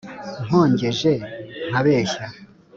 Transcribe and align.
nkongeje 0.45 1.11
nkabeshya 1.69 2.25